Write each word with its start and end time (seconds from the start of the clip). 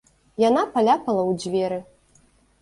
Яна 0.43 0.63
паляпала 0.77 1.21
ў 1.29 1.31
дзверы. 1.45 1.79